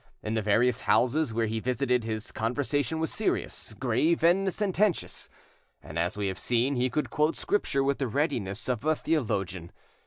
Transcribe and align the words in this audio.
In 0.23 0.33
the 0.33 0.41
various 0.41 0.81
houses 0.81 1.31
where 1.31 1.45
he 1.45 1.59
visited 1.59 2.03
his 2.05 2.31
conversation 2.31 2.99
was 2.99 3.13
serious, 3.13 3.73
grave, 3.75 4.23
and 4.23 4.51
sententious; 4.51 5.29
and, 5.83 5.99
as 5.99 6.17
we 6.17 6.25
have 6.27 6.39
seen, 6.39 6.73
he 6.73 6.89
could 6.89 7.11
quote 7.11 7.35
Scripture 7.35 7.83
with 7.83 7.99
the 7.99 8.07
readiness 8.07 8.67
of 8.67 8.83
a 8.83 8.95
theologian. 8.95 9.71